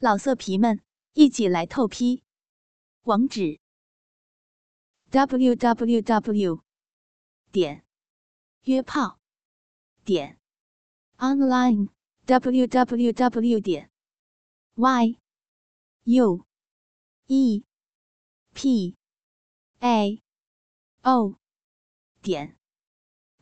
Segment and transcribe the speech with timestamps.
[0.00, 0.80] 老色皮们，
[1.14, 2.22] 一起来透批！
[3.02, 3.58] 网址
[5.10, 6.62] ：w w w
[7.50, 7.84] 点
[8.62, 9.18] 约炮
[10.04, 10.38] 点
[11.16, 11.88] online
[12.26, 13.90] w w w 点
[14.76, 15.18] y
[16.04, 16.46] u
[17.26, 17.64] e
[18.54, 18.96] p
[19.80, 20.22] a
[21.02, 21.40] o
[22.22, 22.56] 点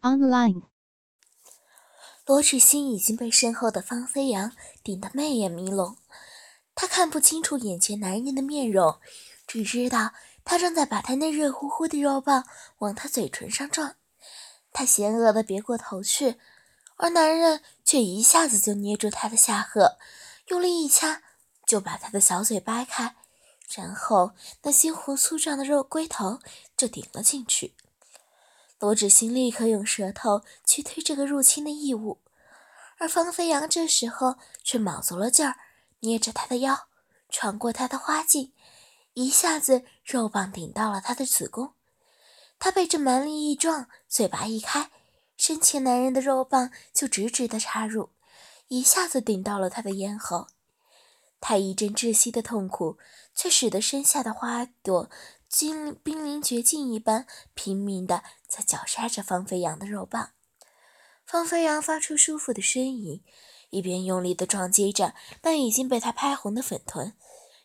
[0.00, 0.62] online。
[2.24, 4.52] 罗志新已经被身后的方飞扬
[4.82, 5.98] 顶得媚眼迷笼。
[6.76, 9.00] 他看不清楚眼前男人的面容，
[9.46, 10.12] 只知道
[10.44, 12.44] 他正在把他那热乎乎的肉棒
[12.78, 13.96] 往他嘴唇上撞。
[14.72, 16.36] 他邪恶地别过头去，
[16.96, 19.96] 而男人却一下子就捏住他的下颌，
[20.48, 21.22] 用力一掐，
[21.66, 23.16] 就把他的小嘴掰开，
[23.74, 26.40] 然后那鲜活粗壮的肉龟头
[26.76, 27.74] 就顶了进去。
[28.78, 32.20] 罗志兴立刻用舌头去推这个入侵的异物，
[32.98, 35.56] 而方飞扬这时候却卯足了劲儿。
[36.06, 36.86] 捏着他的腰，
[37.28, 38.52] 穿过他的花茎，
[39.14, 41.74] 一下子肉棒顶到了他的子宫。
[42.60, 44.92] 他被这蛮力一撞，嘴巴一开，
[45.36, 48.10] 身前男人的肉棒就直直的插入，
[48.68, 50.46] 一下子顶到了他的咽喉。
[51.40, 52.98] 他一阵窒息的痛苦，
[53.34, 55.10] 却使得身下的花朵
[55.50, 60.30] 濒濒临绝境一般，拼命的在绞杀着方飞扬的肉棒。
[61.26, 63.24] 方飞扬发出舒服的呻吟。
[63.70, 67.14] 一边用力地撞击着那已经被他拍红的粉臀，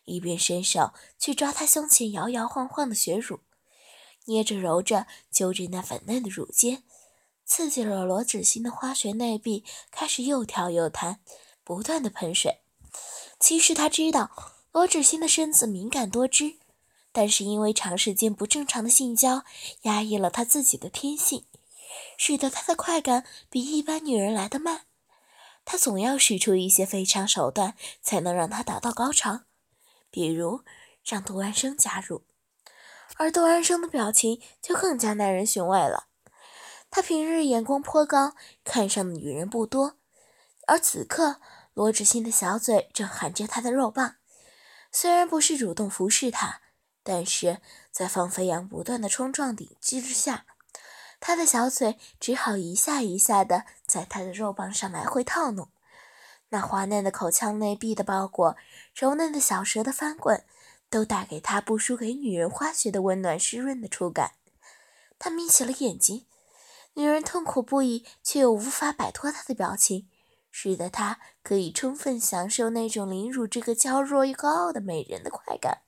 [0.04, 3.40] 一边伸手去抓他胸前摇摇晃晃的血乳，
[4.24, 6.82] 捏着揉着揪着那粉嫩的乳尖，
[7.44, 11.20] 刺激了罗子欣的花穴内壁开始又跳又弹，
[11.64, 12.58] 不断的喷水。
[13.38, 14.30] 其实他知道
[14.72, 16.54] 罗子欣的身子敏感多汁，
[17.12, 19.44] 但是因为长时间不正常的性交，
[19.82, 21.44] 压抑了他自己的天性，
[22.16, 24.86] 使得他的快感比一般女人来得慢。
[25.64, 29.42] 他总要使出一些非常手段，才能让他达到高潮，
[30.10, 30.62] 比如
[31.04, 32.24] 让杜安生加入，
[33.16, 36.08] 而杜安生的表情就更加耐人寻味了。
[36.90, 39.96] 他平日眼光颇高，看上的女人不多，
[40.66, 41.40] 而此刻
[41.74, 44.16] 罗志新的小嘴正含着他的肉棒，
[44.90, 46.60] 虽然不是主动服侍他，
[47.02, 50.44] 但是在方飞扬不断的冲撞顶击之下。
[51.24, 55.68] 他的小嘴只好一下一下的在他的肉棒上来回套弄，
[56.48, 58.56] 那滑嫩的口腔内壁的包裹，
[58.92, 60.44] 柔嫩的小舌的翻滚，
[60.90, 64.32] 都带给他不输给女人花穴的温暖湿润的触感。
[65.20, 66.26] 他眯起了眼睛，
[66.94, 70.08] 女人痛苦不已却又无法摆脱他的表情，
[70.50, 75.82] 使得他可以充分享受那种凌辱这个娇弱又高傲的美人的快感。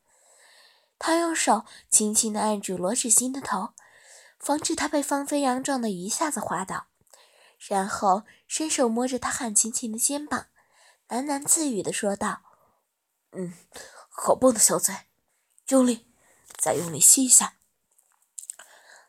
[0.97, 3.71] 他用手轻轻地按住罗芷欣的头。
[4.45, 6.89] 防止他被方飞扬撞得一下子滑倒，
[7.57, 10.49] 然后伸手摸着他汗青青的肩膀，
[11.09, 12.43] 喃喃自语地说道
[13.33, 13.55] ：“嗯，
[14.11, 14.95] 好棒的小嘴，
[15.69, 16.07] 用力，
[16.59, 17.55] 再用力吸一下。”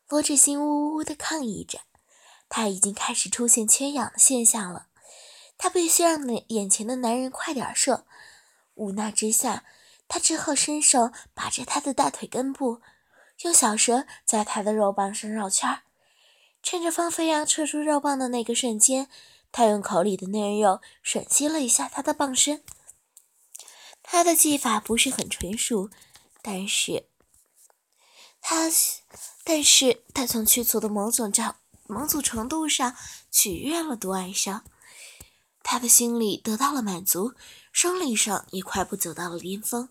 [0.08, 1.82] 罗志新呜呜地抗议着，
[2.48, 4.88] 他已经开始出现缺氧的现象了，
[5.58, 8.06] 他必须让眼前的男人快点射。
[8.76, 9.66] 无奈之下，
[10.08, 12.82] 他只好伸手把着他的大腿根部。
[13.42, 15.84] 用小蛇在他的肉棒上绕圈儿，
[16.64, 19.10] 趁着方飞扬撤出肉棒的那个瞬间，
[19.52, 22.64] 他用口里的嫩肉吮吸了一下他的棒身。
[24.02, 25.90] 他的技法不是很纯熟，
[26.42, 27.08] 但是
[28.40, 28.70] 他，
[29.44, 31.54] 但是他从屈足的某种程
[31.88, 32.96] 某种程度上
[33.30, 34.62] 取悦了杜安生，
[35.62, 37.34] 他的心里得到了满足，
[37.72, 39.90] 生理上也快步走到了巅峰。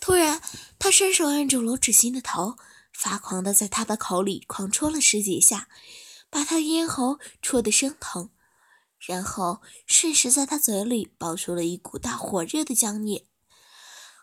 [0.00, 0.40] 突然，
[0.78, 2.56] 他伸手按住罗芷欣的头。
[3.00, 5.68] 发狂的在他的口里狂戳了十几下，
[6.28, 8.28] 把他的咽喉戳得生疼，
[8.98, 13.26] 然后瞬时在他嘴里爆出了一股大火热的浆液。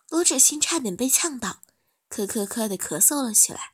[0.10, 1.62] 罗芷欣差点被呛到，
[2.08, 3.72] 咳咳咳的咳嗽了起来，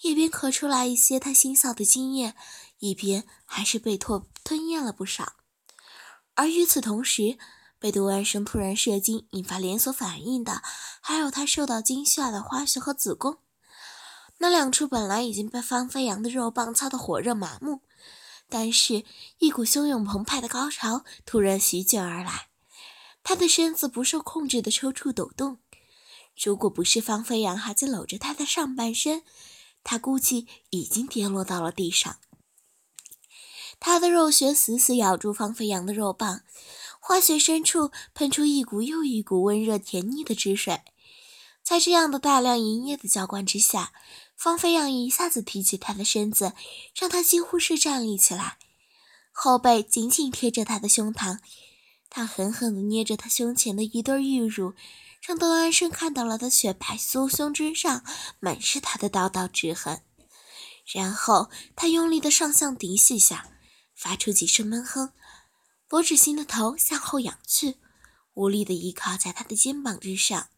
[0.00, 2.34] 一边咳出来一些他腥臊的精液，
[2.78, 5.34] 一边还是被唾吞咽了不少。
[6.36, 7.36] 而与此同时，
[7.78, 10.62] 被杜安生突然射精引发连锁反应的，
[11.02, 13.40] 还有他受到惊吓的花穴和子宫。
[14.38, 17.82] 那两处本来已经被方飞扬的肉棒操得火热麻木，
[18.48, 19.04] 但是，
[19.38, 22.48] 一股汹涌澎湃的高潮突然席卷而来，
[23.22, 25.58] 他的身子不受控制的抽搐抖动。
[26.40, 29.24] 如果不是方飞扬还在搂着他的上半身，
[29.82, 32.18] 他估计已经跌落到了地上。
[33.80, 36.42] 他的肉穴死死咬住方飞扬的肉棒，
[37.00, 40.82] 花穴深处喷出一股又一股温热甜腻的汁水，
[41.68, 43.92] 在这样的大量营液的浇灌之下。
[44.34, 46.54] 方飞扬一下子提起他的身子，
[46.94, 48.56] 让他几乎是站立起来，
[49.32, 51.40] 后背紧紧贴着他的胸膛，
[52.08, 54.72] 他狠狠地捏着他胸前的一对玉乳，
[55.20, 58.02] 让窦安生看到了他雪白酥胸之上
[58.40, 60.00] 满是他的刀刀之痕。
[60.86, 63.48] 然后他用力地上向顶几下，
[63.94, 65.12] 发出几声闷哼。
[65.90, 67.76] 罗芷欣的头向后仰去，
[68.32, 70.48] 无力地依靠在他的肩膀之上。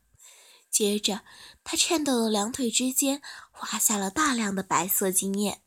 [0.71, 1.23] 接着，
[1.65, 3.21] 他颤抖的两腿之间
[3.51, 5.61] 滑下了大量的白色精液。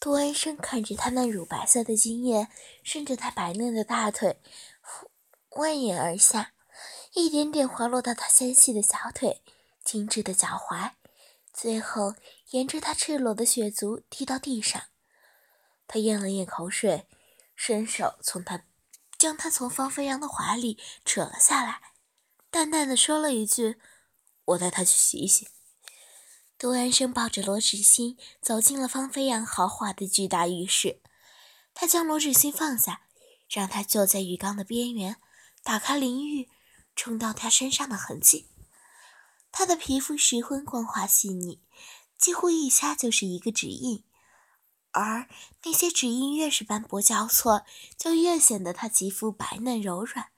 [0.00, 2.48] 杜安生看着他那乳白色的精液
[2.82, 4.40] 顺着他白嫩的大腿
[5.50, 6.54] 蜿蜒而下，
[7.12, 9.42] 一点点滑落到他纤细的小腿、
[9.84, 10.92] 精致的脚踝，
[11.52, 12.14] 最后
[12.50, 14.82] 沿着他赤裸的血足滴到地上。
[15.86, 17.06] 他咽了咽口水，
[17.54, 18.64] 伸手从他
[19.22, 21.80] 将他从方飞扬的怀里扯了下来，
[22.50, 23.76] 淡淡的说了一句
[24.46, 25.46] ：“我带他去洗洗。”
[26.58, 31.00] 杜安生抱着罗芷欣走进了方飞扬豪华的巨大浴室。
[31.72, 33.02] 他将罗芷欣放下，
[33.48, 35.14] 让她坐在浴缸的边缘，
[35.62, 36.50] 打开淋浴，
[36.96, 38.48] 冲到她身上的痕迹。
[39.52, 41.62] 她的皮肤十分光滑细腻，
[42.18, 44.02] 几乎一掐就是一个指印，
[44.92, 45.26] 而
[45.64, 47.64] 那些指印越是斑驳交错，
[47.98, 50.28] 就越显得她肌肤白嫩柔软。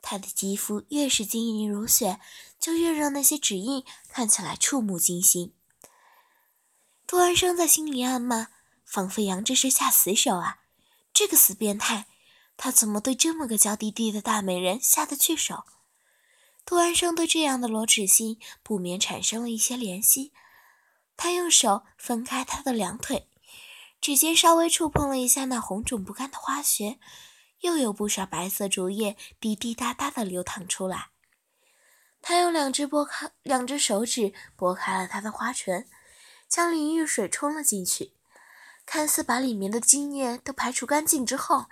[0.00, 2.18] 她的肌肤越是晶莹如雪。
[2.58, 5.54] 就越让那些指印看起来触目惊心。
[7.06, 8.48] 杜安生在心里暗骂
[8.84, 10.58] ：“方飞扬这是下死手啊！
[11.14, 12.08] 这个死变态，
[12.56, 15.62] 他怎么对这么个娇滴滴的大美人下得去手？”
[16.66, 20.32] 杜安生对这样的罗芷欣不免产生了一些怜惜。
[21.16, 23.28] 他用手分开她的两腿，
[24.00, 26.98] 指尖稍微触碰了一下那红肿不干的花穴，
[27.60, 31.10] 又有不少白色竹叶滴滴答答的流淌出来。
[32.20, 35.88] 他用两只拨开，两只手指拨开了她的花唇，
[36.48, 38.12] 将淋浴水冲了进去，
[38.84, 41.66] 看似把里面的精液都排除干净之后，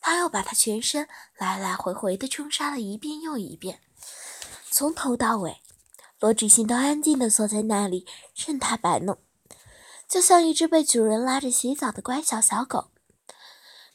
[0.00, 3.80] 他又把她全身来来回回的冲刷了一遍又一遍，
[4.70, 5.62] 从头到尾，
[6.18, 9.18] 罗芷欣都安静的坐在那里任他摆弄，
[10.08, 12.90] 就像一只被主人拉着洗澡的乖巧小狗。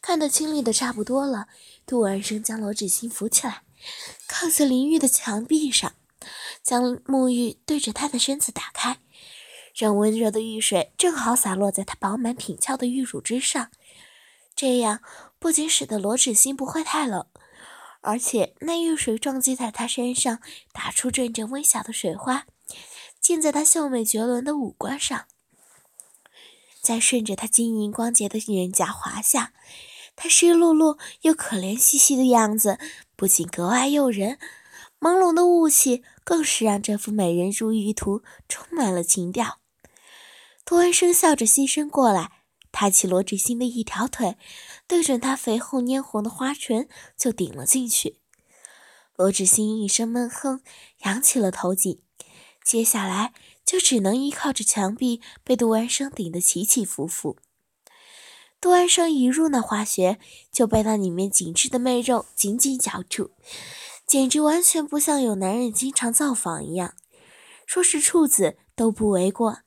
[0.02, 1.48] 看得清理的差不多了，
[1.86, 3.64] 杜安生将罗芷欣扶起来。
[4.28, 5.94] 靠在淋浴的墙壁上，
[6.62, 9.00] 将沐浴对着她的身子打开，
[9.76, 13.72] 让温热的浴水正好洒落在她饱满挺翘的玉乳之上。
[14.56, 15.02] 这样
[15.40, 17.26] 不仅使得罗芷心不会太冷，
[18.02, 20.40] 而且那浴水撞击在她身上，
[20.72, 22.46] 打出阵阵微小的水花，
[23.20, 25.26] 溅在她秀美绝伦的五官上，
[26.84, 29.54] 再顺着她晶莹光洁的脸颊滑下。
[30.16, 32.78] 她湿漉漉又可怜兮兮的样子。
[33.16, 34.38] 不仅格外诱人，
[35.00, 39.60] 朦胧的雾气更是让这幅美人如玉图充满了情调。
[40.66, 42.32] 杜安生笑着牺牲过来，
[42.72, 44.38] 抬起罗志新的一条腿，
[44.88, 46.88] 对准她肥厚嫣红的花唇
[47.18, 48.20] 就顶了进去。
[49.16, 50.62] 罗志新一声闷哼，
[51.06, 52.02] 扬起了头颈，
[52.64, 53.34] 接下来
[53.74, 57.38] 就只能依靠着墙壁，被杜安生顶得起起伏伏。
[58.62, 60.20] 杜安生一入那花穴，
[60.52, 63.32] 就被那里面紧致的媚肉紧紧咬住，
[64.06, 66.94] 简直完全不像有男人经常造访一样，
[67.66, 69.62] 说是处子都不为过。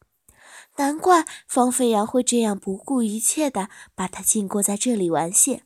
[0.76, 5.62] 难怪方飞扬会这样不顾一切的把他禁锢在这里玩亵。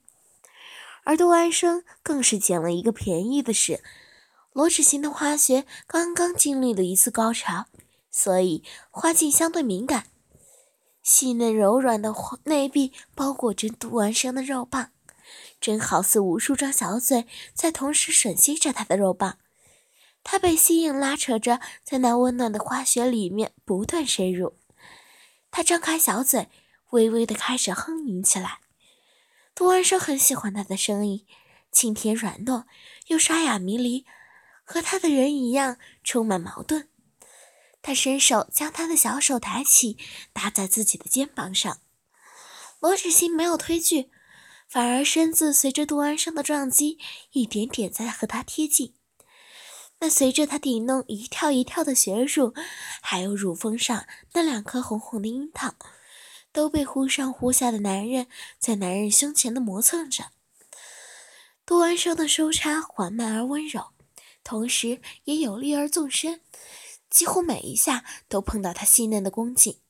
[1.05, 3.83] 而杜安生更是捡了一个便宜的是，
[4.55, 7.67] 罗芷欣的花穴刚刚经历了一次高潮，
[8.11, 10.07] 所以花茎相对敏感。
[11.03, 12.15] 细嫩柔软的
[12.45, 14.91] 内壁包裹着杜安生的肉棒，
[15.59, 19.39] 真好似无数张小嘴在同时吮吸着他的肉棒。
[20.23, 24.59] 他被吸引，拉扯着在那温暖的花穴里面不断深入。
[25.51, 26.51] 他张开小嘴，
[26.91, 28.59] 微微的开始哼吟起来。
[29.55, 31.27] 杜安生很喜欢他的声音，
[31.73, 32.65] 清甜软糯，
[33.07, 34.05] 又沙哑迷离，
[34.63, 36.90] 和他的人一样充满矛盾。
[37.83, 39.97] 他伸手将他的小手抬起，
[40.33, 41.81] 搭在自己的肩膀上。
[42.79, 44.11] 罗芷欣没有推拒，
[44.69, 46.99] 反而身子随着杜安生的撞击，
[47.33, 48.95] 一点点在和他贴近。
[50.01, 52.55] 那随着他顶弄一跳一跳的血乳，
[53.03, 55.75] 还有乳峰上那两颗红红的樱桃，
[56.53, 58.27] 都被忽上忽下的男人
[58.59, 60.31] 在男人胸前的磨蹭着。
[61.67, 63.89] 杜安生的收插缓慢而温柔，
[64.43, 66.41] 同时也有力而纵深。
[67.11, 69.81] 几乎每一下都碰到他细嫩的宫颈，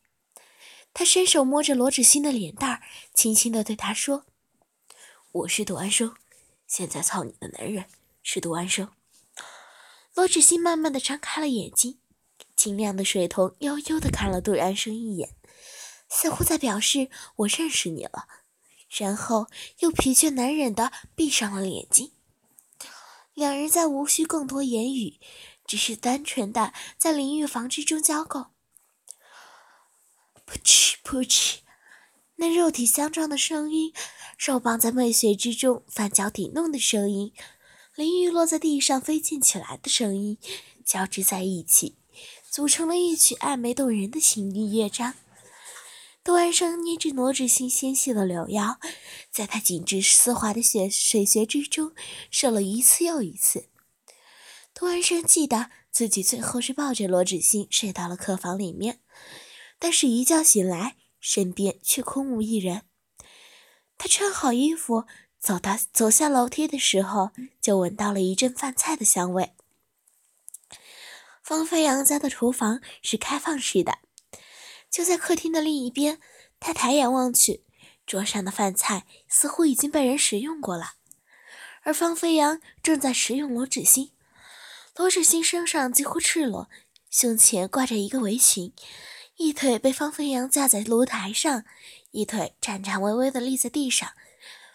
[0.93, 2.83] 他伸手摸着罗芷欣的脸蛋儿，
[3.15, 4.25] 轻轻地对她说
[5.31, 6.17] ：“我是杜安生，
[6.67, 7.85] 现在操你的男人
[8.23, 8.91] 是杜安生。”
[10.15, 11.99] 罗芷欣慢慢地张开了眼睛，
[12.57, 15.37] 清亮的水瞳悠悠地看了杜安生一眼，
[16.09, 18.27] 似乎在表示：“我认识你了。”
[18.91, 19.47] 然后
[19.79, 22.11] 又疲倦难忍地闭上了眼睛。
[23.35, 25.21] 两人再无需更多言语，
[25.71, 28.49] 只是单纯的在淋浴房之中交媾。
[30.45, 31.61] 噗嗤噗嗤，
[32.35, 33.93] 那肉体相撞的声音，
[34.37, 37.33] 肉棒在媚穴之中翻搅抵弄的声音，
[37.95, 40.39] 淋浴落在地上飞溅起来的声音，
[40.85, 41.95] 交织在一起，
[42.51, 45.15] 组成了一曲暧昧动人的情欲乐章。
[46.25, 48.81] 杜安生捏着罗志新纤细的柳腰，
[49.31, 51.93] 在他紧致丝滑的雪水穴之中
[52.29, 53.70] 射了一次又一次。
[54.73, 59.01] 突然生记得自己最后是抱着罗志新睡到了客房里面，
[59.79, 62.83] 但是一觉醒来，身边却空无一人。
[63.99, 65.05] 他穿好衣服，
[65.39, 69.55] 走到走下楼梯的时候，就闻到了一阵饭菜的香味。
[71.43, 73.99] 方飞扬家的厨房是开放式的。
[74.89, 76.21] 就在客厅的另一边，
[76.59, 77.65] 他抬眼望去，
[78.07, 80.95] 桌上的饭菜似乎已经被人食用过了，
[81.83, 84.13] 而方飞扬正在食用罗芷欣。
[85.01, 86.69] 罗芷欣身上几乎赤裸，
[87.09, 88.75] 胸前挂着一个围裙，
[89.39, 91.65] 一腿被方飞扬架在炉台上，
[92.11, 94.13] 一腿颤颤巍巍地立在地上，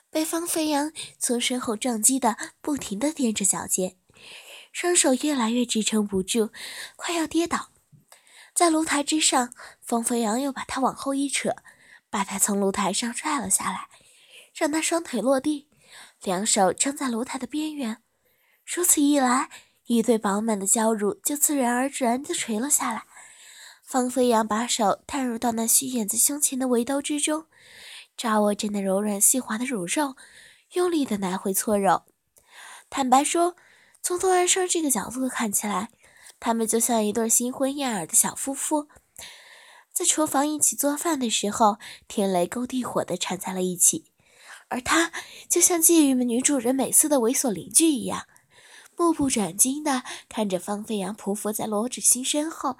[0.10, 3.98] 被方飞扬从身后撞击的不停地踮着脚尖，
[4.72, 6.50] 双手越来越支撑不住，
[6.96, 7.70] 快要跌倒。
[8.56, 9.54] 在炉台之上，
[9.84, 11.56] 方飞扬又把他往后一扯，
[12.10, 13.90] 把他从炉台上拽了下来，
[14.56, 15.68] 让他双腿落地，
[16.24, 18.02] 两手撑在炉台的边缘。
[18.66, 19.52] 如此一来，
[19.88, 23.04] 一对饱满的娇乳就自然而然地垂了下来。
[23.84, 27.46] 方飞扬把手探入到那虚掩在胸前的围兜之中，
[28.18, 30.16] 抓握着那柔软细滑的乳肉，
[30.74, 32.04] 用力地来回搓揉。
[32.90, 33.56] 坦白说，
[34.02, 35.90] 从杜安生这个角度看起来，
[36.40, 38.88] 他们就像一对新婚燕尔的小夫妇，
[39.94, 41.78] 在厨房一起做饭的时候，
[42.08, 44.06] 天雷勾地火地缠在了一起；
[44.70, 45.12] 而他
[45.48, 48.26] 就像觊觎女主人美色的猥琐邻居一样，
[48.98, 52.78] 目不转睛地看着方飞扬匍匐在罗芷欣身后，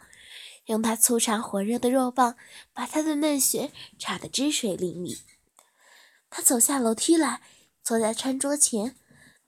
[0.66, 2.36] 用他粗长火热的肉棒
[2.74, 5.20] 把他的嫩穴插得汁水淋漓。
[6.30, 7.42] 他走下楼梯来，
[7.84, 8.96] 坐在餐桌前，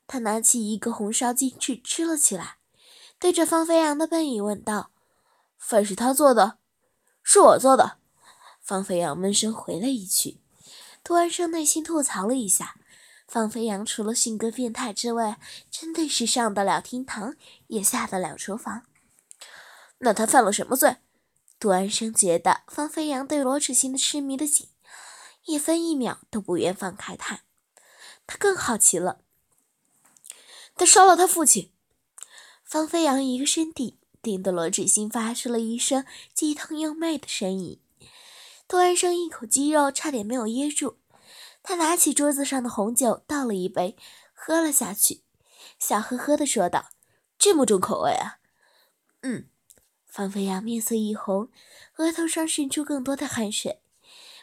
[0.06, 2.58] 他拿起一个红烧鸡翅吃了起来。
[3.20, 4.92] 对着方飞扬的背影问道
[5.58, 6.60] ：“饭是他做的，
[7.24, 7.98] 是我做的。”
[8.62, 10.40] 方飞扬闷声回了一句。
[11.04, 12.76] 杜安生内心吐槽了一下：
[13.28, 15.38] 方飞扬除了性格变态之外，
[15.70, 17.36] 真的是上得了厅堂，
[17.68, 18.84] 也下得了厨房。
[20.00, 20.98] 那他犯了什么罪？
[21.60, 24.70] 杜安生觉得方飞扬对罗芷欣的痴迷的紧，
[25.46, 27.42] 一分一秒都不愿放开他。
[28.26, 29.22] 他更好奇了：
[30.76, 31.74] 他烧了他父亲。
[32.64, 37.82] 方飞扬一个身体，顶得罗芷欣发出了一声既疼又媚的呻吟。
[38.68, 40.98] 杜安生一口鸡肉差点没有噎住，
[41.68, 43.98] 他拿起桌子上的红酒倒了一杯，
[44.34, 45.24] 喝了下去，
[45.78, 46.92] 笑呵呵地说道
[47.38, 48.40] ：“这么重口味啊
[49.24, 49.50] ？”“嗯。”
[50.08, 51.50] 方飞扬面色一红，
[51.98, 53.82] 额头上渗出更多的汗水。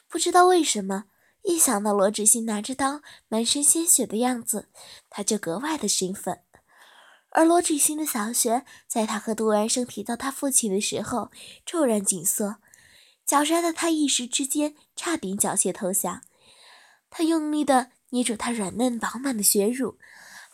[0.07, 1.05] 不知道为什么，
[1.45, 4.69] 一想到罗芷欣拿着刀满身鲜血的样子，
[5.09, 6.43] 他就格外的兴奋。
[7.31, 11.31] 而罗芷欣的小穴，在他和杜安生提到他父亲的时候，
[11.65, 12.57] 骤然紧缩，
[13.25, 16.21] 绞杀的他一时之间差点缴械投降。
[17.17, 19.97] 他用力地捏住他软嫩饱满的血乳，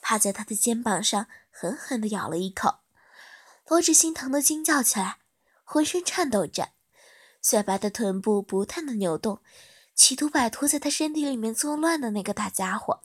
[0.02, 2.80] 趴在他的肩膀上狠狠地咬了一口。
[3.66, 5.16] 罗芷心疼得惊叫起来，
[5.64, 6.72] 浑身颤抖着，
[7.40, 9.40] 雪白的臀部不断的扭动，
[9.94, 13.00] 企图摆脱在他身体里面作乱的那个大家伙。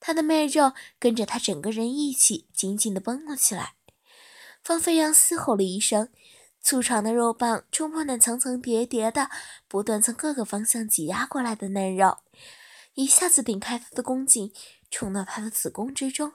[0.00, 3.74] 他的媚肉跟着他整个人一起紧紧地绷了起来。
[4.64, 6.08] 方飞扬嘶吼了一声，
[6.66, 9.30] 粗长的肉棒冲破那层层叠叠的、
[9.68, 12.18] 不断从各个方向挤压过来的嫩肉，
[12.94, 14.50] 一下子顶开他的宫颈，
[14.90, 16.32] 冲到他的子宫之中，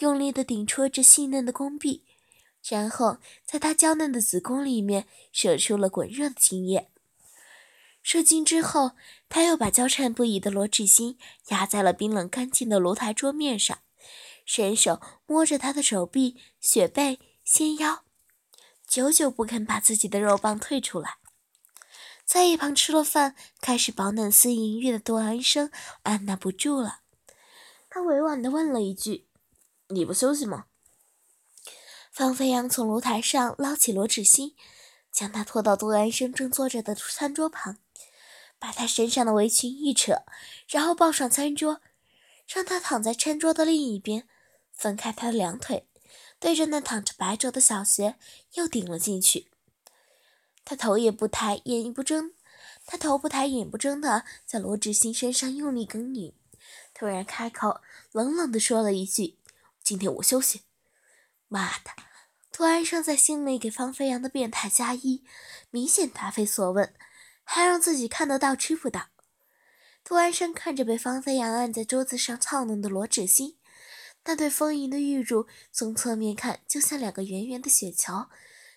[0.00, 2.04] 用力地顶戳着细嫩的宫壁，
[2.68, 6.90] 然后在他娇嫩的子宫里面射出了滚热的精液。
[8.02, 8.90] 射精之后，
[9.30, 11.16] 他又把娇颤不已的罗志新
[11.48, 13.78] 压在了冰冷干净的炉台桌面上，
[14.44, 18.02] 伸手摸着他的手臂、雪背、纤腰，
[18.86, 21.16] 久久不肯把自己的肉棒退出来。
[22.24, 25.70] 在一旁吃了饭，开始饱暖思淫欲的杜安生
[26.02, 27.00] 按捺不住了，
[27.88, 29.28] 他委婉地问了一句
[29.88, 30.66] ：“你不休息吗？”
[32.10, 34.56] 方飞扬从炉台上捞起罗志新，
[35.12, 37.78] 将他拖到杜安生正坐着的餐桌旁。
[38.58, 40.22] 把他身上的围裙一扯，
[40.66, 41.82] 然后抱上餐桌，
[42.48, 44.26] 让他躺在餐桌的另一边，
[44.72, 45.86] 分开他的两腿，
[46.38, 48.16] 对着那躺着白灼的小穴
[48.54, 49.50] 又顶了进去。
[50.64, 52.32] 他头也不抬，眼也不睁，
[52.84, 56.32] 他头不抬眼不睁的在罗志新身上用力耕耘，
[56.92, 57.80] 突然开口，
[58.12, 59.38] 冷冷地说了一句
[59.82, 60.62] ：“今天我休息。”
[61.48, 61.90] 妈的！
[62.50, 65.22] 涂安生在心里给方飞扬的变态加一，
[65.70, 66.94] 明显答非所问，
[67.44, 69.08] 还让自己看得到吃不到。
[70.02, 73.58] 涂安生看着被方飞扬按在桌子上操弄的罗志新，
[74.26, 78.26] 那对丰盈的玉乳从侧面看就像两个圆圆的雪球，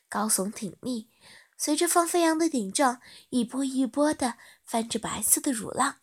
[0.08, 1.10] 高耸挺立。
[1.58, 3.02] 随着方飞扬的顶撞，
[3.32, 5.98] 一波一波的翻着白色的乳浪。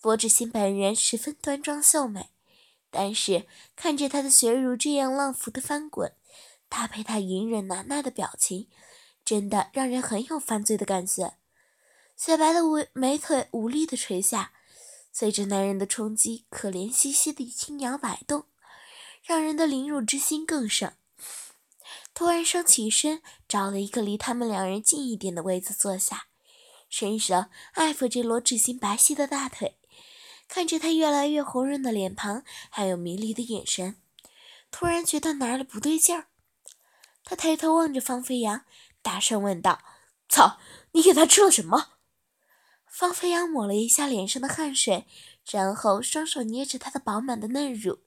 [0.00, 2.30] 薄志新本人十分端庄秀美，
[2.90, 6.14] 但是看着她的血乳这样浪浮的翻滚，
[6.68, 8.68] 搭配他隐忍难耐的表情，
[9.24, 11.34] 真的让人很有犯罪的感觉。
[12.16, 14.52] 雪白的美美腿无力的垂下，
[15.12, 18.44] 随着男人的冲击，可怜兮兮的轻摇摆动，
[19.24, 20.92] 让人的凌辱之心更盛。
[22.14, 26.26] 突然升起身，找了一个离他们两人近一点的位子坐下，
[26.88, 29.76] 伸手爱抚着罗志新白皙的大腿，
[30.48, 33.96] 看着他越来越红润的脸庞，还有迷离的眼神，
[34.70, 36.26] 突然觉得哪里不对劲儿。
[37.24, 38.64] 他抬头望着方飞扬，
[39.02, 39.80] 大声问道
[40.28, 40.58] ：“操，
[40.92, 41.97] 你给他吃了什么？”
[42.98, 45.06] 方飞扬抹了一下脸上的汗水，
[45.48, 48.00] 然后双手捏着他的饱满的嫩乳，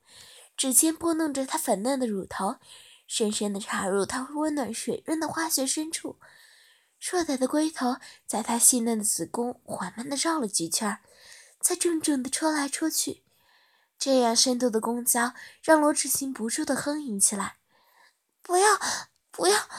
[0.58, 2.58] 指尖拨弄着他粉嫩的乳头。
[3.08, 6.18] 深深地插入他温暖水润的花穴深处，
[7.00, 7.96] 硕大的龟头
[8.28, 11.00] 在他细嫩的子宫缓慢地绕了几圈，
[11.62, 13.24] 才重重地戳来戳去。
[13.98, 15.34] 这样深度的公交
[15.64, 17.56] 让罗志新不住地哼吟起来
[18.44, 18.78] ：“不要，
[19.32, 19.70] 不要，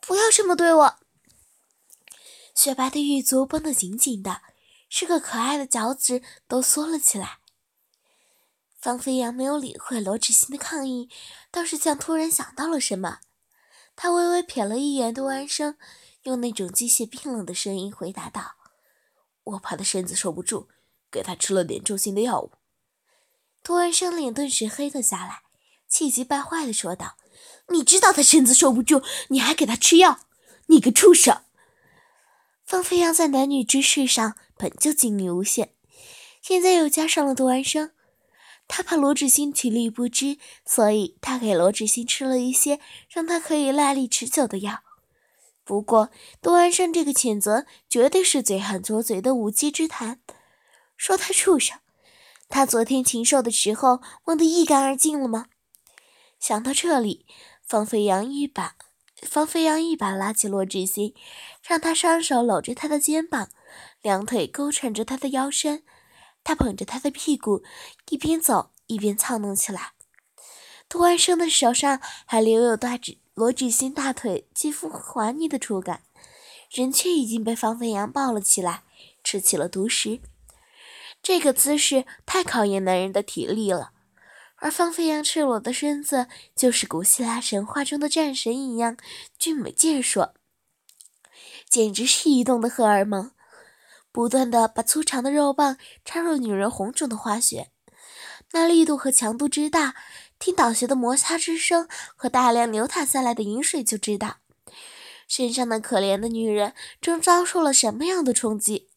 [0.00, 0.98] 不要这么对我！”
[2.54, 4.42] 雪白的玉足绷得紧紧的，
[4.94, 7.38] 是个可爱的脚趾都缩了起来。
[8.78, 11.08] 方飞扬没有理会罗志新的抗议，
[11.50, 13.20] 倒是像突然想到了什么。
[13.96, 15.78] 他微微瞥了一眼杜安生，
[16.24, 18.56] 用那种机械冰冷的声音回答道
[19.44, 20.68] ：“我怕他身子受不住，
[21.10, 22.52] 给他吃了点助兴的药物。”
[23.64, 25.40] 杜安生脸顿时黑了下来，
[25.88, 27.16] 气急败坏地说道
[27.72, 30.20] ：“你知道他身子受不住，你还给他吃药？
[30.66, 31.44] 你个畜生！”
[32.72, 35.74] 方飞扬在男女之事上本就精力无限，
[36.40, 37.90] 现在又加上了杜安生。
[38.66, 42.80] 他怕罗志新体力不支，所以他给罗志新吃了一些
[43.10, 44.80] 让他可以耐力持久的药。
[45.64, 46.08] 不过，
[46.40, 50.22] 杜安生这个谴责绝对是嘴狠拙嘴的无稽之谈。
[50.96, 51.78] 说他畜生，
[52.48, 55.48] 他昨天禽兽的时候忘得一干二净了吗？
[56.40, 57.26] 想到这里，
[57.62, 58.76] 方飞扬一把
[59.22, 61.14] 方飞扬一把拉起罗志新，
[61.62, 63.48] 让他双手搂着他的肩膀，
[64.02, 65.82] 两腿勾缠着他的腰身。
[66.44, 67.62] 他捧着他的屁股，
[68.10, 69.92] 一边走一边操弄起来。
[70.88, 76.02] 杜安生的手上还留有大指罗志新大腿肌肤滑腻的触感，
[76.70, 78.82] 人却已经被方飞扬抱了起来，
[79.22, 80.20] 吃起了独食。
[81.22, 83.92] 这个姿势太考验男人的体力了，
[84.62, 88.96] 而方飞扬赤裸的身子就是古希腊神话中的战神一样
[89.36, 90.34] 俊美健硕，
[91.68, 93.32] 简直是移动的荷尔蒙。
[94.12, 97.72] 不断的把粗长的肉棒插入女人红肿的花穴，
[98.52, 99.96] 那力度和强度之大，
[100.38, 104.36] 听倒穴的摩擦之声和大量流淌下来的饮水就知道，
[105.26, 108.90] 身上的可怜的女人正遭受了什么样的冲击。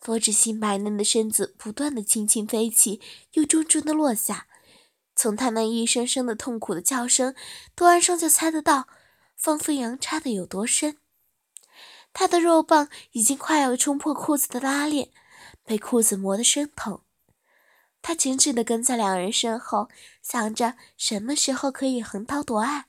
[0.00, 3.00] 佛指新白嫩的身子不断的轻轻飞起，
[3.34, 4.48] 又重重的落下，
[5.16, 7.34] 从他那一声声的痛苦的叫声，
[7.76, 8.88] 杜安生就猜得到
[9.36, 10.96] 方飞扬插的有多深。
[12.12, 15.10] 他的肉棒已经快要冲破裤子的拉链，
[15.64, 17.00] 被裤子磨得生疼。
[18.02, 19.88] 他紧紧地跟在两人身后，
[20.22, 22.86] 想着什么时候可以横刀夺爱。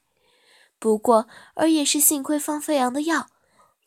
[0.77, 3.29] 不过，而也是幸亏方飞扬的药，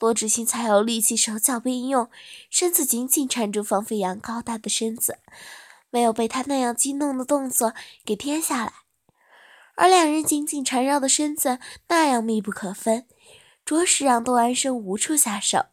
[0.01, 2.11] 罗志新才有力气手脚并用，
[2.49, 5.19] 身子紧紧缠住方飞扬高大的身子，
[5.91, 7.75] 没有被他那样激动的动作
[8.05, 8.73] 给颠下来。
[9.75, 13.07] 而两人紧紧缠绕的身子那样密不可分。
[13.65, 15.67] 着实让杜安生无处下手。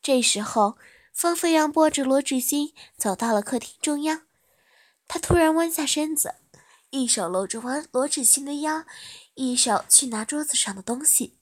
[0.00, 0.76] 这时候，
[1.12, 4.22] 方飞扬拨着罗志新走到了客厅中央，
[5.08, 6.36] 他突然弯下身子，
[6.90, 8.84] 一手搂着弯罗志新的腰，
[9.34, 11.36] 一手去拿桌子上的东西。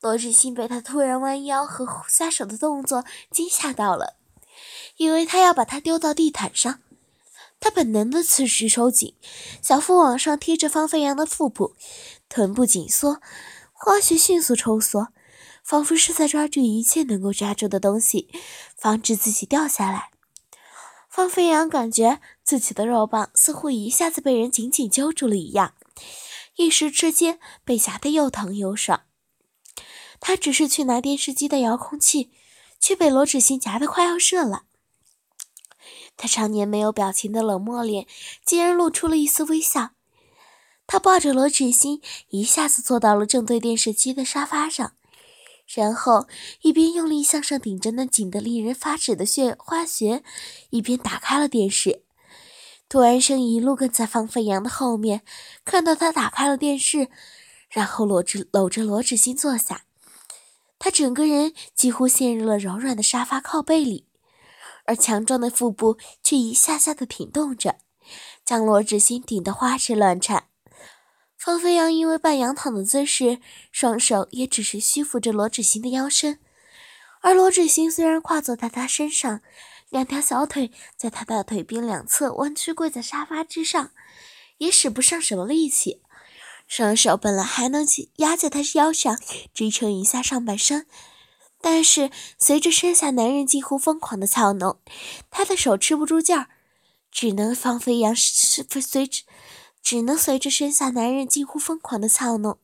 [0.00, 4.18] 罗志新被他突然弯腰和下手的动作惊吓到了，
[4.98, 6.80] 以为他要把他丢到地毯上。
[7.64, 9.14] 他本能的此时收紧，
[9.62, 11.74] 小腹往上贴着方飞扬的腹部，
[12.28, 13.22] 臀部紧缩。
[13.72, 15.08] 花穴迅速抽缩，
[15.64, 18.28] 仿佛是在抓住一切能够抓住的东西，
[18.76, 20.10] 防止自己掉下来。
[21.08, 25.72] 方飞扬感觉自己的肉棒似乎一下子被人紧紧揪住了一样，
[26.56, 29.04] 一时之间被夹得又疼又爽。
[30.20, 32.30] 他只是去拿电视机的遥控器，
[32.78, 34.64] 却被罗芷欣夹得快要射了。
[36.16, 38.06] 他常年没有表情的冷漠脸，
[38.44, 39.90] 竟然露出了一丝微笑。
[40.86, 44.92] 他抱着罗芷欣，一下子坐到了正对电视机的沙发上，
[45.66, 46.26] 然后
[46.60, 50.22] 一边用力向上顶着那紧得令人发指的血花穴，
[50.70, 52.02] 一边打开了电视。
[52.86, 55.22] 杜安生一路跟在方飞扬的后面，
[55.64, 57.08] 看到他打开了电视，
[57.70, 59.84] 然后搂着搂着罗芷欣坐下，
[60.78, 64.06] 他整个人几乎陷入了柔软的沙发靠背里。
[64.84, 67.76] 而强壮的腹部却一下下的挺动着，
[68.44, 70.48] 将罗芷欣顶得花枝乱颤。
[71.36, 73.38] 方飞扬因为半仰躺的姿势，
[73.70, 76.38] 双手也只是虚扶着罗芷欣的腰身，
[77.20, 79.40] 而罗芷欣虽然跨坐在他身上，
[79.90, 83.90] 两条小腿在他的腿边两侧弯曲跪在沙发之上，
[84.58, 86.02] 也使不上什么力气。
[86.66, 89.18] 双手本来还能压在他腰上，
[89.52, 90.86] 支撑一下上半身。
[91.66, 94.78] 但是随着身下男人几乎疯狂的操弄，
[95.30, 96.48] 他的手吃不住劲儿，
[97.10, 99.24] 只能放飞扬是随着，
[99.82, 102.58] 只能随着身下男人近乎疯狂的操弄，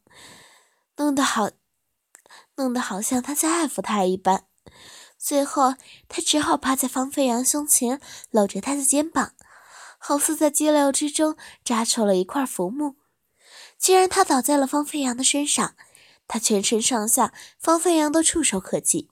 [0.99, 1.49] 弄得好，
[2.57, 4.45] 弄得好像他在爱抚他一般。
[5.17, 9.33] 最后，他只好趴在方飞扬胸前，搂着他的肩膀，
[9.97, 12.97] 好似在激流之中扎出了一块浮木。
[13.79, 15.75] 既然他倒在了方飞扬的身上。
[16.33, 19.09] 他全身上下，方飞扬都触手可及。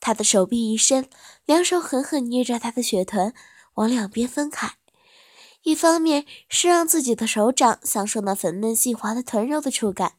[0.00, 1.08] 他的手臂一伸，
[1.44, 3.32] 两手狠狠捏着他的血臀，
[3.74, 4.74] 往两边分开。
[5.62, 10.14] 一方面是让自己的手掌享受那粉嫩细滑的臀肉的触感，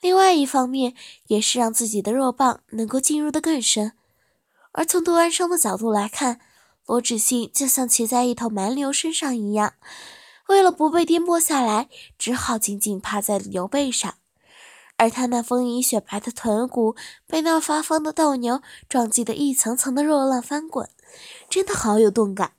[0.00, 0.94] 另外一方面
[1.26, 3.92] 也是让自己的肉棒能够进入的更深。
[4.72, 6.40] 而从杜安生的角度来看，
[6.86, 9.74] 罗芷欣就像骑在一头蛮牛身上一样，
[10.48, 14.14] 为了不被颠簸下来，只好紧紧趴在牛背上。
[14.98, 20.90] 而他那丰盈雪白的臀骨被那发疯的斗牛撞击得一层层的肉浪翻滚，
[21.48, 22.52] 真的好有动感。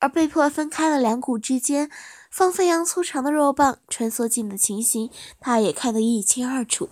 [0.00, 1.90] 而被迫分开了两股之间，
[2.30, 6.90] 方飞扬粗长的肉棒穿梭进的情形，他也看得一清二楚。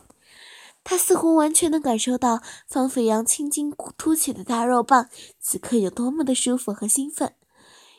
[0.85, 5.09] 他似乎完全能感受到方飞扬青筋凸起的大肉棒
[5.40, 7.35] 此刻有多么的舒服和兴奋，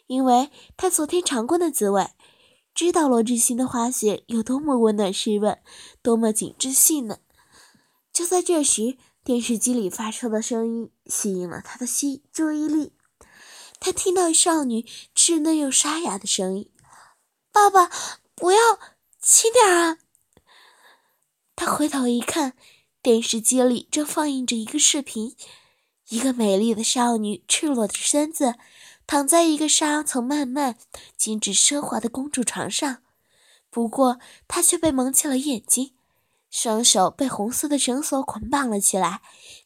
[0.08, 2.08] 因为他昨天尝过那滋味。
[2.80, 5.60] 知道罗志新的花穴有多么温暖湿润，
[6.02, 7.20] 多么紧致细嫩。
[8.14, 12.94] 就在这时，电视机里发出的声音吸引了他的吸注意力。
[13.82, 16.72] 他听到少女稚嫩又沙哑的声音
[17.52, 17.92] ：“爸爸，
[18.34, 18.58] 不要，
[19.22, 19.98] 轻点啊！”
[21.58, 22.54] 他回头一看，
[23.02, 25.36] 电视机里正放映着一个视频，
[26.08, 28.56] 一个美丽的少女赤裸的身子。
[29.10, 30.78] 躺在一个纱层漫漫、
[31.18, 33.02] 精致奢华的公主床上，
[33.72, 35.96] 不过她却被蒙起了眼睛，
[36.52, 39.22] 双手被红色的绳索捆绑了起来，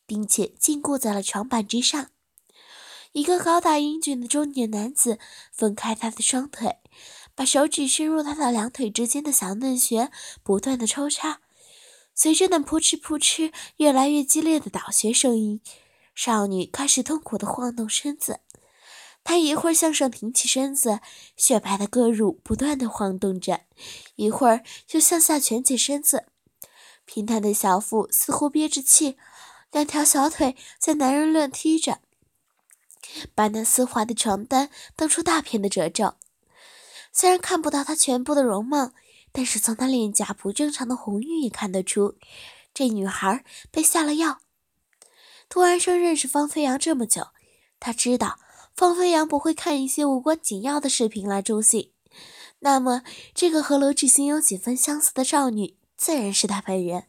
[0.05, 2.07] 并且禁锢在了床板之上。
[3.11, 5.19] 一个高大英俊的中年男子
[5.51, 6.77] 分开她的双腿，
[7.35, 10.09] 把手指伸入她的两腿之间的小嫩穴，
[10.41, 11.41] 不断的抽插。
[12.15, 15.59] 随着那扑哧扑哧越来越激烈的倒穴声音，
[16.15, 18.39] 少女开始痛苦的晃动身子。
[19.23, 20.99] 他一会儿向上挺起身子，
[21.37, 23.61] 雪白的胳乳不断的晃动着；
[24.15, 26.25] 一会儿又向下蜷起身子，
[27.05, 29.17] 平坦的小腹似乎憋着气，
[29.71, 31.99] 两条小腿在男人乱踢着，
[33.33, 36.15] 把那丝滑的床单蹬出大片的褶皱。
[37.13, 38.91] 虽然看不到她全部的容貌，
[39.31, 42.17] 但是从她脸颊不正常的红晕也看得出，
[42.73, 44.41] 这女孩被下了药。
[45.47, 47.27] 杜安生认识方飞扬这么久，
[47.79, 48.39] 他知道。
[48.75, 51.91] 方飞扬不会看一些无关紧要的视频来助兴，
[52.59, 57.05] 那么这个和罗志兴有几分相似的少女，自然是他本人。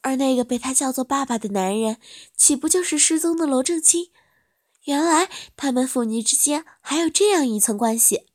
[0.00, 1.98] 而那个被他叫做爸爸的男人，
[2.36, 4.10] 岂不就是失踪的罗正清？
[4.84, 8.26] 原来他们父女之间还有这样一层关系。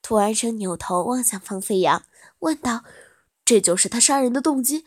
[0.00, 2.04] 涂安生扭头望向方飞扬，
[2.40, 2.84] 问道
[3.44, 4.84] ：“这就是他杀人的动机？”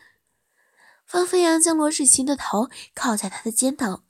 [1.06, 4.00] 方飞扬将罗志兴的头靠在他的肩头。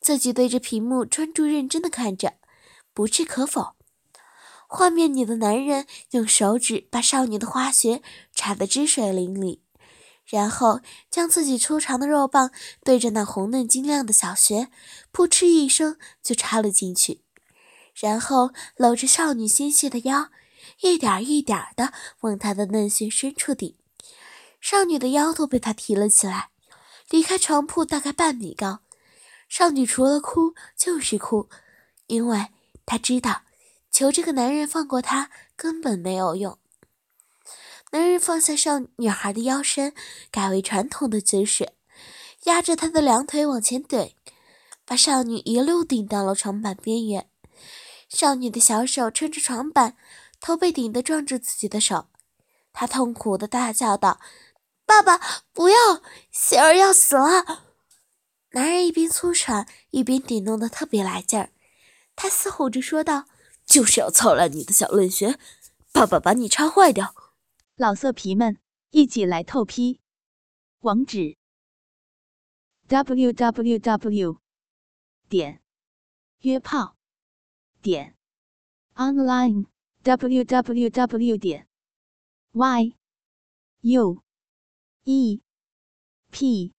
[0.00, 2.34] 自己对着屏幕专注认真的看着，
[2.94, 3.74] 不置可否。
[4.66, 8.02] 画面里的男人用手指把少女的花穴
[8.34, 9.60] 插得汁水淋漓，
[10.24, 12.52] 然后将自己粗长的肉棒
[12.84, 14.68] 对着那红嫩晶亮的小穴，
[15.10, 17.22] 扑哧一声就插了进去，
[17.94, 20.30] 然后搂着少女纤细的腰，
[20.82, 23.76] 一点一点的往她的嫩穴深处顶。
[24.60, 26.50] 少女的腰都被他提了起来，
[27.08, 28.82] 离开床铺大概半米高。
[29.50, 31.48] 少女除了哭就是哭，
[32.06, 32.46] 因为
[32.86, 33.42] 她知道
[33.90, 36.56] 求这个男人放过她根本没有用。
[37.90, 39.92] 男人放下少女孩的腰身，
[40.30, 41.72] 改为传统的姿势，
[42.44, 44.12] 压着她的两腿往前怼，
[44.84, 47.28] 把少女一路顶到了床板边缘。
[48.08, 49.96] 少女的小手撑着床板，
[50.40, 52.06] 头被顶得撞着自己的手，
[52.72, 54.20] 她痛苦的大叫道
[54.86, 55.20] ：“爸爸，
[55.52, 56.02] 不要！
[56.30, 57.64] 喜儿要死了！”
[58.52, 61.50] 男人一边粗喘，一边顶弄得特别来劲儿。
[62.16, 63.26] 他嘶吼着说道
[63.64, 65.38] ：“就是要操烂你的小嫩穴，
[65.92, 67.14] 爸爸把你插坏掉！”
[67.76, 68.58] 老色皮们，
[68.90, 70.00] 一起来透批！
[70.80, 71.36] 网址
[72.88, 74.40] ：w w w
[75.28, 75.62] 点
[76.40, 76.96] 约炮
[77.80, 78.16] 点
[78.96, 79.66] online
[80.02, 81.68] w w w 点
[82.52, 82.96] y
[83.82, 84.22] u
[85.04, 85.40] e
[86.32, 86.72] p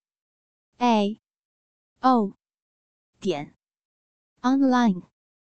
[0.77, 1.21] a
[2.04, 2.34] o
[3.20, 3.56] 点
[4.42, 5.11] online。